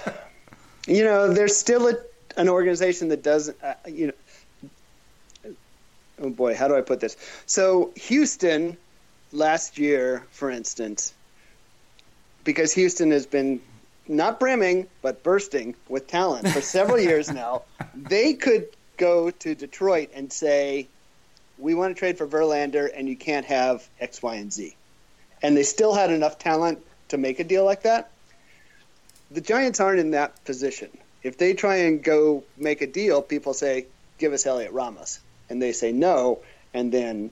[0.87, 1.95] you know, there's still a,
[2.37, 3.57] an organization that doesn't.
[3.63, 4.13] Uh, you
[5.45, 5.55] know,
[6.23, 7.17] oh boy, how do I put this?
[7.47, 8.77] So Houston
[9.33, 11.13] last year, for instance,
[12.45, 13.61] because Houston has been
[14.07, 17.63] not brimming but bursting with talent for several years now,
[17.95, 20.89] they could go to Detroit and say,
[21.59, 24.75] "We want to trade for Verlander, and you can't have X, Y, and Z,"
[25.43, 28.11] and they still had enough talent to make a deal like that.
[29.31, 30.91] The Giants aren't in that position.
[31.23, 33.87] If they try and go make a deal, people say,
[34.19, 35.21] "Give us Heliot Ramos,"
[35.51, 36.41] and they say no,
[36.73, 37.31] and then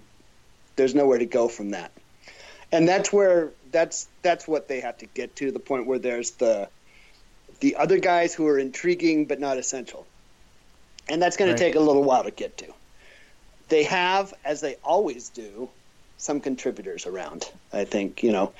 [0.76, 1.92] there's nowhere to go from that.
[2.72, 6.32] And that's where that's that's what they have to get to the point where there's
[6.32, 6.68] the
[7.60, 10.06] the other guys who are intriguing but not essential.
[11.08, 11.56] And that's going right.
[11.56, 12.66] to take a little while to get to.
[13.68, 15.68] They have, as they always do,
[16.18, 17.50] some contributors around.
[17.72, 18.52] I think, you know,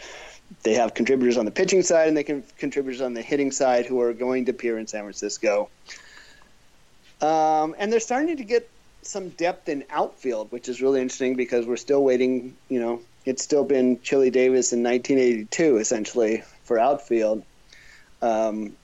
[0.62, 3.87] they have contributors on the pitching side and they can contributors on the hitting side
[3.87, 5.69] who are going to appear in San Francisco.
[7.21, 8.69] Um, and they're starting to get
[9.07, 12.57] some depth in outfield, which is really interesting because we're still waiting.
[12.68, 17.44] You know, it's still been Chili Davis in 1982 essentially for outfield.
[18.22, 18.76] Um,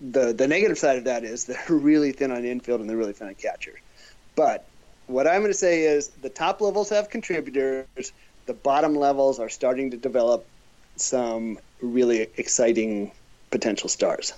[0.00, 3.12] the the negative side of that is they're really thin on infield and they're really
[3.12, 3.80] thin on catcher.
[4.34, 4.66] But
[5.06, 8.12] what I'm going to say is the top levels have contributors.
[8.46, 10.46] The bottom levels are starting to develop
[10.96, 13.12] some really exciting
[13.50, 14.32] potential stars,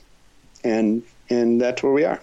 [0.62, 2.20] and and that's where we are.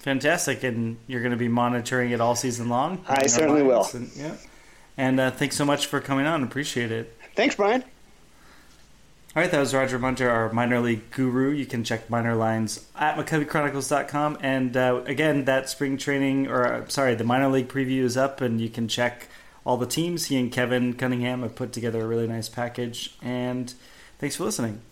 [0.00, 3.04] Fantastic, and you're going to be monitoring it all season long.
[3.08, 3.86] I certainly will.
[3.94, 4.36] And, yeah.
[4.96, 6.42] And uh, thanks so much for coming on.
[6.42, 7.16] Appreciate it.
[7.34, 7.82] Thanks, Brian.
[7.82, 11.52] All right, that was Roger Munter, our minor league guru.
[11.52, 14.38] You can check minor lines at McCoveyChronicles.com.
[14.40, 18.40] And uh, again, that spring training, or uh, sorry, the minor league preview is up,
[18.40, 19.28] and you can check
[19.64, 20.26] all the teams.
[20.26, 23.16] He and Kevin Cunningham have put together a really nice package.
[23.22, 23.72] And
[24.18, 24.82] thanks for listening.